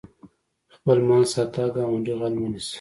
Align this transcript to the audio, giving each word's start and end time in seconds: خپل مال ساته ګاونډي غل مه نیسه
خپل 0.75 0.97
مال 1.07 1.23
ساته 1.33 1.63
ګاونډي 1.75 2.13
غل 2.19 2.33
مه 2.41 2.47
نیسه 2.51 2.69